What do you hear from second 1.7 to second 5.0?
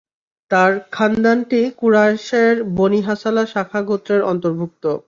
কুরায়শের বনী হাসালা শাখা গোত্রের অন্তর্ভুক্ত।